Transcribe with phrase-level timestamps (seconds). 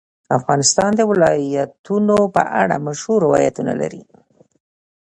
[0.37, 4.03] افغانستان د ولایتونو په اړه مشهور روایتونه لري.